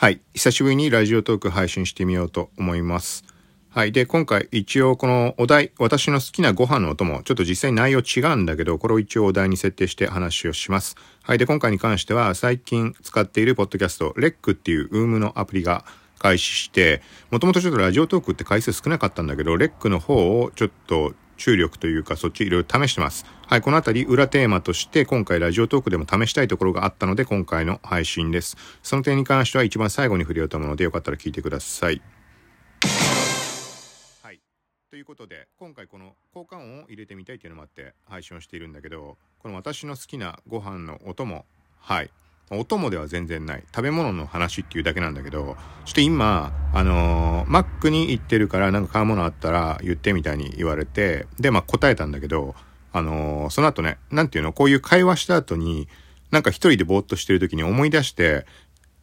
[0.00, 0.22] はい。
[0.32, 3.22] 久しぶりにラジオトーク配信してみようと思います。
[3.68, 3.92] はい。
[3.92, 10.96] で、今回一応このお題、私の好きなご飯のお供、ちょっと実際内容違うんだけど、これを一応お題に設定して話をします。
[11.22, 11.38] はい。
[11.38, 15.84] で、今回に関しては最近使っているポッドキャスト、レックっていうウームのアプリが
[16.18, 23.24] 開始して、もともとちょっとラジオトークって回数少なかったんだけど、レックの方をちょっと注力というかそっちいろいろ試してます。
[23.46, 28.58] はい、このあたり裏テーマとして今回ラジオトークでも試したいところがあったので今回の配信です。
[28.82, 32.02] その点に関しては一番最後に触れようと思うのでよかったら聞いてください。
[34.22, 34.40] はい。
[34.90, 41.46] ということで今回この効果音を入れてみたいっていうのもあって配信をしているんだけどこの私の好きなご飯のお供
[41.78, 42.10] はい
[42.52, 52.56] お供では全然ない食べ物の話っていうだけなんだけどちょっと今あのーマックに行ってるからなんか買うものあったら言ってみたいに言われてでまあ答えたんだけど
[52.92, 54.52] あのーその後ねなんていうの？
[54.52, 55.86] こういう会話した後に
[56.32, 58.46] なんか一人でぼーっとしてる時に思い出して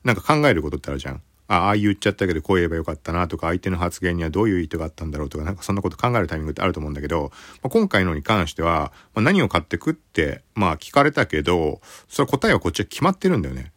[0.03, 1.21] なんか考えることってあるじゃん。
[1.47, 7.31] ああ言っちゃったけどこう言えばよかったなとか相手の発言にはどういう意図があったんだろうとかなんかそんなこと考えるタイミングってあると思うんだけど、
[7.63, 13.71] まあ、今回のに関しては、まあ、何を買ってくってまあ聞かれたけどそれ答えはこっちは決まってるんだよね。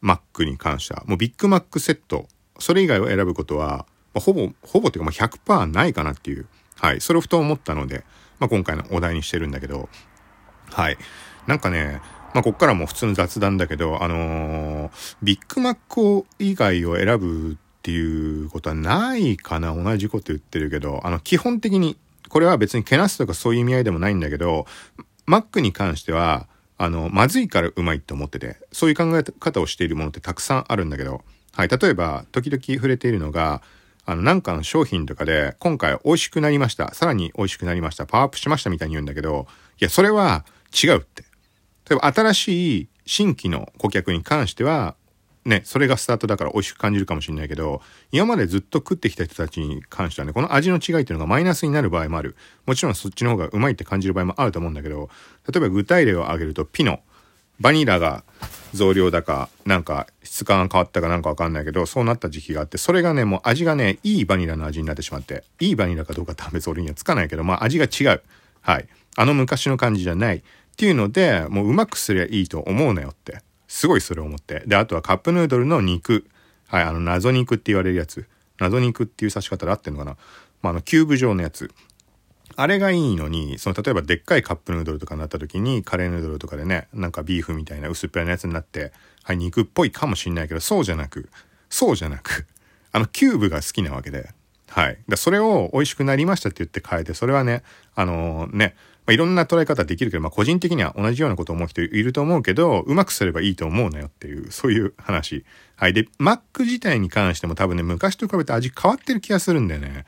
[0.00, 1.02] マックに関しては。
[1.06, 2.26] もうビッグマックセット。
[2.58, 6.46] それ以外を選ぶことは、まあ、ほぼほぼっていうかまあ100%ないかなっていう。
[6.76, 7.00] はい。
[7.00, 8.04] それをふと思ったので、
[8.38, 9.88] まあ、今回のお題にしてるんだけど。
[10.70, 10.98] はい。
[11.46, 12.02] なんかね
[12.34, 14.90] まあ、こっからも普通の雑談だけど、あのー
[15.22, 21.96] ビッグマック以外を選ぶっていうことはないかな同じこと言ってるけど、あの、基本的に、
[22.28, 24.66] これは別にけなすとかそういう意味合いでもないんだけど、
[25.26, 33.62] マックに関しては、あの、まずいからうまいって思ってて、そういう考え方をしているものってたくさんあるんだけど、はい、例えば、時々触れているのが、
[34.06, 36.92] あの、なんかの商品とかで、今回美味しくなりました。
[36.94, 38.06] さらに美味しくなりました。
[38.06, 39.46] パワーアップしましたみたいに言うんだけど、
[39.80, 41.23] いや、それは違うって。
[41.88, 44.94] 例えば新しい新規の顧客に関しては、
[45.44, 47.82] ね、それがスタートだから美味しく感じるかもしれないけど、
[48.12, 52.34] 今までずっと食ってきた人たちに関してはね、この味の違いっていうのがマイナスになる場合もある。
[52.66, 55.10] もちろんそっちの方がうまいって感じる場合もあると思うんだけど、
[55.52, 57.00] 例えば具体例を挙げると、ピノ。
[57.60, 58.24] バニラが
[58.72, 68.22] 増量だか、なんか質感が変わったかなんかわかんないけど、そうなった時期があって、それがね、もう味がね、いいバニラの味になってしまって、いいバニラかどうかって別俺にはつかないけど、まあ味が違う。
[68.60, 68.88] はい。
[69.16, 70.42] あの昔の感じじゃない。
[70.74, 73.42] っていうので、もううまくすりゃいいと思うなよって。
[73.68, 74.64] すごいそれ思って。
[74.66, 76.26] で、あとはカップヌードルの肉。
[76.66, 78.26] はい、あの、謎肉って言われるやつ。
[78.58, 80.16] 謎肉っていう指し方で合ってんのかな
[80.62, 81.70] まあ、あの、キューブ状のやつ。
[82.56, 88.92] あれがいいのに、その、例えばでっかいカップヌードルとかになった時に、カレーヌードルとかでね、なんかビーフみたいな薄っぺらなやつになって、
[89.22, 91.28] はい、肉っぽいかもしんないけど、そうじゃなく、
[91.70, 92.46] そうじゃなく、
[92.90, 94.30] あの、キューブが好きなわけで、
[94.68, 94.98] はい。
[95.08, 97.62] だそれを美味しくなりましたって言って変えて、それはね、
[97.94, 98.74] あのね、
[99.06, 105.44] まあ、いろんな捉え方できるけど、まあ、個人的には同じようなことを思う人いると思うけど、うまくすればいいと思うなよっていう、そういう話。
[105.76, 105.92] はい。
[105.92, 110.06] で、マック自体に関しても多分ね、昔と比べて味変わってる気がするんだよね。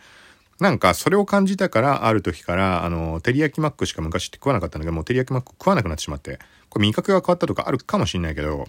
[0.61, 6.39] なんか、それを感じたから、ある時から、あの、照り焼きマックしか昔って食わなかったんだけど、もう照り焼きマック食わなくなってしまって、
[6.71, 8.67] これ味覚が変わったとかあるかもしれないけど、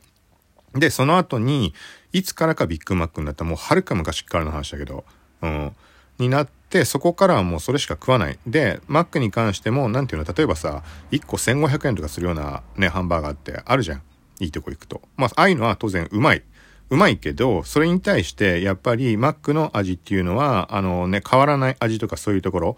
[0.76, 1.74] で、その後に、
[2.12, 5.06] いつからかビッグマックになったもうはるか昔からの話だけど、
[5.42, 5.76] うん。
[6.20, 8.40] になって、そこからはもうそれしか食わない。
[8.46, 14.02] で、マックに関しても、なんていうの、例えばさ、1個1500円とかするようなね、ハンバーガーってあるじゃん。
[14.40, 15.02] いいとこ行くと。
[15.16, 16.44] まあ、ああいうのは当然うまい。
[16.90, 22.78] うまいけど、それに対して、やっぱりマックの味っていうのは、あのね、変わらない味とかそういうところ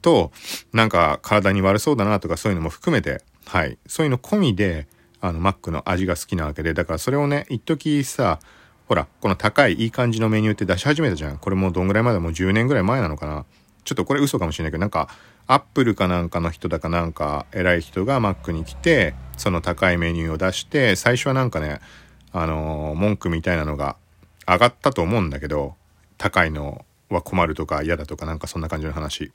[0.00, 0.32] と、
[0.72, 3.78] なんか体に悪そうだなとかそういうのも含めて、はい。
[3.86, 4.86] そういうの込みで、
[5.20, 8.38] あの、マックの味が好きなわけで、だからそれをね、一時さ、
[8.90, 11.38] ほら、この高いいい感じのメニューって出し始めたじゃん。
[11.38, 13.44] これもうどんぐらい前だもう10年ぐらい前なのかな？
[13.84, 15.08] ちょっとこれ嘘かもしれないけど、なんか、
[15.46, 21.78] アップルかなんかの人だかなんか、偉い人がマックに来て、その高いメニューを出して、最初はなんかね、
[22.32, 23.94] あのー文句みたいなのが
[24.44, 25.76] 上がったと思うんだけど、
[26.18, 29.30] 高いのは困るとか嫌だとかなんかそんな感じの話。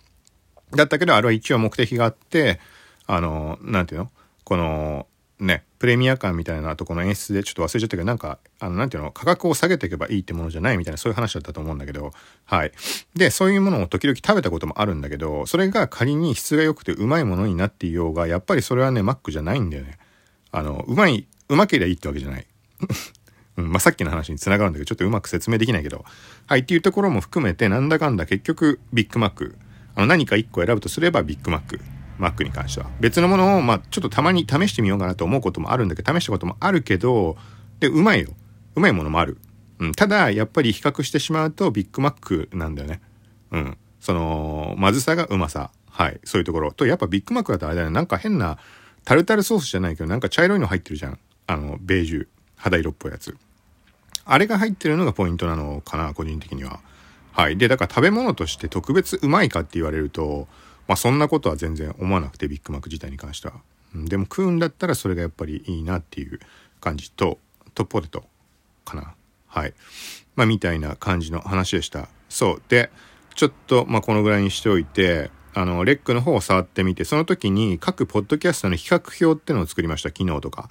[0.71, 2.59] だったけど、あれは一応目的があって、
[3.07, 4.11] あのーなんていうの？
[4.43, 5.07] この、
[5.39, 12.13] ね、プレミア感みたいなとこの演出でちょっと忘れちゃったけど、なんか、あの、なんていうの、価格を下げていけばいいってものじゃないみたいな、そういう話だったと思うんだけど、
[12.45, 12.71] はい。
[13.15, 19.97] で、そういうものを時々食べたこともあるんだけど、それが仮に質が良くてうまいものになっていようが、やっぱりそれはね、マックじゃないんだよね。
[20.51, 22.47] あの、うまい、うまけりゃいいってわけじゃない。
[23.57, 26.05] うん、まあ、さっきの話に繋がるんだけど、ちょっとうまく説明できないけど、
[26.47, 29.57] はい、っていうところも含めて、なんだかんだ結局、ビッグマック、
[29.95, 31.79] あの、何か一個選ぶとすればビッグマック。
[32.17, 32.89] マックに関しては。
[32.99, 37.37] 別のものを、まあ、ちょっとたまに試してみようかなと思うこともあるんだけど、試したこともあるけど、
[37.79, 38.29] で、うまいよ。
[38.75, 39.37] うまいものもある。
[39.79, 39.91] うん。
[39.93, 43.01] ただ、やっぱり比較してしまうと、ビッグマックなんだよね。
[43.51, 43.77] うん。
[43.99, 45.71] その、まずさがうまさ。
[45.89, 46.19] はい。
[46.23, 46.71] そういうところ。
[46.71, 47.89] と、やっぱビッグマックだとあれだね。
[47.89, 48.57] なんか変な、
[49.05, 51.19] タルタルソースじゃないけど、なんか茶色いの入ってるじゃん。
[51.47, 52.27] あの、ベージュ。
[52.55, 53.35] 肌色っぽいやつ。
[54.25, 56.79] あれが入ってるのがポイントなのかな、個人的には。
[57.31, 57.57] はい。
[57.57, 60.47] で、だから食べ物として特別うまいかって言われると、
[60.87, 63.55] まあそんなことは全然思わなくて、ビッグマック自体に関しては。
[63.93, 66.39] うん、でも食うんだったらそれがやっぱりいいなっていう
[66.79, 67.39] 感じと、
[67.73, 68.25] トッポテト
[68.83, 69.15] かな。
[69.47, 69.73] はい。
[70.35, 72.09] まあみたいな感じの話でした。
[72.29, 72.61] そう。
[72.69, 72.91] で、
[73.35, 80.69] ちょっと、まあこのぐらいにしておいて、あの、レックの方を触ってみて、その時に各ポッドキャストの比較表っていうのを作りました、昨日とか。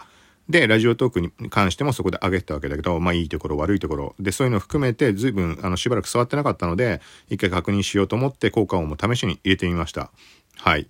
[0.48, 4.14] で、ラジオトークに関してもそこで上げてたわけだけど、まあいいところ悪いところ。
[4.20, 10.10] で、そういうのを含めて随分あのしばらく触ってなかったので、一回確認しようと思って効果音も試しに入れてみました。
[10.56, 10.88] はい。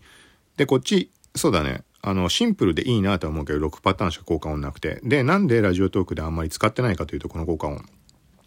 [0.57, 1.85] で、こっち、そうだね。
[2.03, 5.01] あの、シンプルでいいなと思うけど、6パターンしか効果音なくて。
[5.05, 7.83] で、なんでラジオトークであんまり使ってないかというと、この効果音。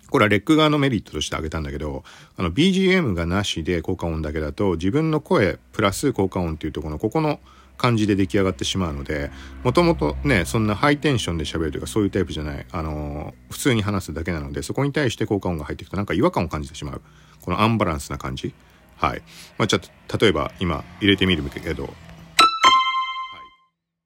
[0.10, 2.04] これはレック側のメリットとして挙げたんだけど、
[2.38, 7.40] あの、BGM がなしで効果音だけだと、自分の声プラス効果音っていうとこの、ここの、
[7.78, 9.32] 感じで出来上がってしまうので、
[9.64, 17.02] もともとね、そんなハイテンションで喋るというかそういうタイプじゃない、あのー、普通に話すだけなので、そこに対して効果音が入っていくとなんか違和感を感じてしまう。
[17.42, 18.54] このアンバランスな感じ。
[18.98, 19.22] はい。
[19.58, 21.90] まあ、ちょっと、例えば今入れてみるけど、は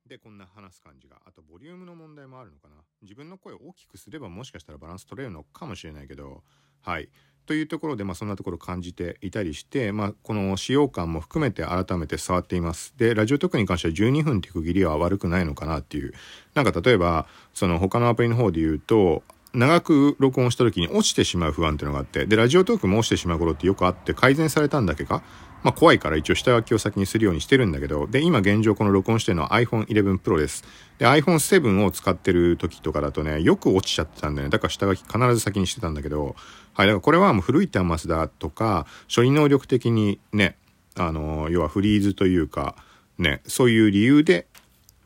[0.06, 0.10] い。
[0.10, 1.22] で、こんな話す感じが。
[1.26, 2.76] あと、ボリュームの問題もあるのかな。
[3.02, 6.44] 自分の声を大きくすればもしかしたらバランス取れるのかもしれないけど、
[6.82, 7.10] はい。
[7.46, 12.94] というところで、まあ、そんなところ感じていたりして、まあ、この使用感も含めて改めて触っています。
[12.98, 16.14] で、ラジオトークに関しては12分って区切りは悪くないのかなっていう。
[16.54, 19.24] なんか例えば、その他のアプリの方で言うと、
[19.54, 25.24] 長く録音した時に落ちてしまう不安っていうのがあって、で、ラジオトークも落ちてしまう頃ってよくあって改善されたんだけか
[25.64, 30.64] まあ怖いから一応下書きを先にするようにしてるんだけど、で、今現状この録音してるのは iPhone 11 Pro です。
[30.98, 34.52] で、iPhone 7を使ってる時とかだとね、よく落ちちゃってたんだよね。
[34.52, 36.36] だから下書き必ず先にしてたんだけど、
[36.74, 40.58] はい、だからこれはもう古い端末だとか、処理能力的にね、
[40.96, 42.76] あの、要はフリーズというか、
[43.18, 44.48] ね、そういう理由で、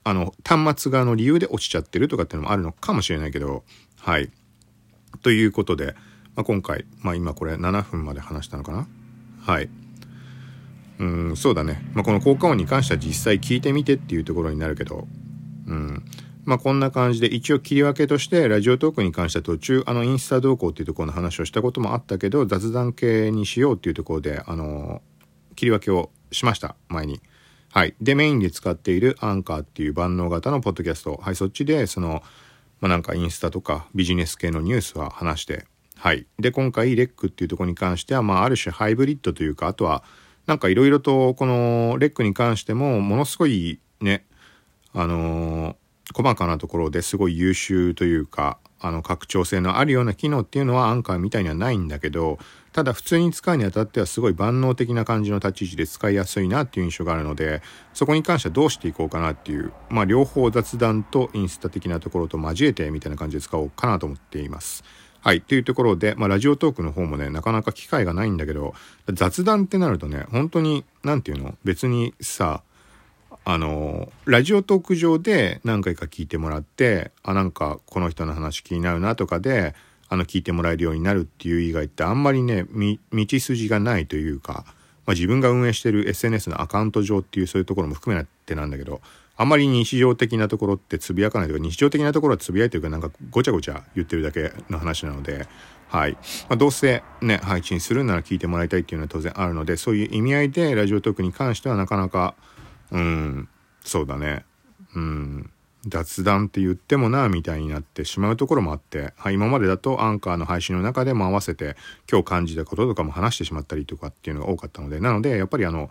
[0.04, 3.64] あの、端末側の理由で落ちちゃってるとかっていうのもあるのかもしれないけど、
[4.00, 4.32] はい。
[5.22, 5.96] ということで、
[6.36, 8.88] まあ、今回、まあ今これ7分まで話したのかな？
[9.42, 9.70] はい。
[11.00, 11.82] うん、そうだね。
[11.94, 15.08] まあ、この効果音に関しては実際聞いてみてっていうところになるけど、
[15.68, 16.06] うん。
[16.46, 25.02] まあ、こんな感じで一応切り分けとしてラジオトークに関しては途中あのインスタ動向っていうところの話をしたこともあったけど雑談系にしようっていうところであの
[25.56, 27.20] 切り分けをしました前に。
[27.76, 27.96] はい。
[28.00, 31.20] で、メインで使っているアンカーっていう万能型のポッドキャスト。
[31.22, 32.24] はい、そっちでその、
[32.80, 35.66] まあ、なんかインスタとかビジネス系のニュースは話して、
[35.98, 36.26] はい。
[36.40, 40.04] で、今回レックっていうとこに関しては、まあ、ある種ハイブリッドというか、あとは、
[40.48, 44.26] なんかいろいろとこのレックに関してもものすごいね
[44.94, 45.76] あのー、
[46.14, 52.38] 細かなところですごい優秀というかあの拡張性のあるような機能っていうのはアンカーみたいにはないんだけど
[52.72, 57.62] ただ普通に使うにあたってはすごい万能的な感じの立ち位置で使いやすいなっていう印象があるので
[57.94, 64.84] そこに関してはどうしていこうかなっていうまあ両方雑談とインスタ的なところと交えてみたいな感じで使おうかなと思っています。
[65.26, 65.42] はい。
[65.42, 68.76] というところで、まあ、ラジオトークの方もね、なかなか機会がないんだけど、
[69.12, 71.58] 雑談ってなるとね、本当に、なんていうの？
[71.64, 72.62] 別にさ、
[73.44, 79.74] あの、ラジオトーク上で何回か聞いてもらって、あ、なんかこの人の話気になるなとかで、
[80.10, 82.68] あの、聞いてもらえるようになるっていう以外ってあんまりね、
[83.12, 84.64] 道筋がないというか、
[85.08, 89.02] まあ、自分が運営してる SNS のアカウント上っていうそういうところも含めてなんだけど、
[89.38, 95.48] あまり日常的なところってつぶやかないというか、日常的なところはつぶやいてるかなんかごちゃごちゃ言ってるだけの話なので、
[95.88, 96.14] はい。
[96.14, 96.20] ま
[96.52, 102.36] あ、どうせね、配信するなら聞いてもらいたいっていうのは当然あるので、そういう意味合いでラジオトークに関してはなかなか、
[102.92, 103.50] うん、
[103.82, 104.46] そうだね。
[104.96, 105.52] うん、
[105.88, 111.76] 雑談って言ってもな、みたいになってしまうところもあって、はい、今までだとアンカーの配信の中でも合わせて
[112.10, 115.90] 今日感じたこととかも話してしまったりとかっていうのが多かったので、なので、やっぱりあの、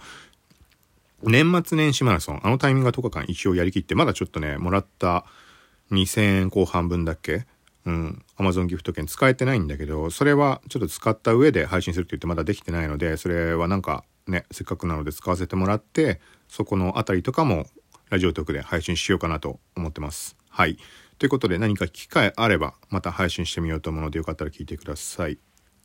[1.27, 5.25] 年末年始マラソン、あのタイミングが10日間一応やりきって、まだちょっとね、もらった
[5.91, 7.47] 2000円後半分だっけ
[7.87, 17.67] うん、Amazon ギフト券使えてないんだけど、それはちょっと使った上で配信するって言ってまだできてないので、それはなんかね、せっかくなので使わせてもらって、そこのあたりとかも
[18.11, 20.37] ラジオトークで配信しようかなと思ってます。
[20.49, 20.79] はい。
[21.19, 25.39] ということで何か機会あればまた配信してみようと思うのでよかったら聞いてください。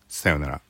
[0.07, 0.68] さようなら。